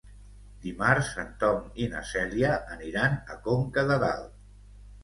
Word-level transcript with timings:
Dimarts 0.63 1.11
en 1.25 1.29
Tom 1.45 1.69
i 1.85 1.91
na 1.93 2.01
Cèlia 2.13 2.57
aniran 2.79 3.23
a 3.37 3.39
Conca 3.51 3.87
de 3.95 4.01
Dalt. 4.07 4.35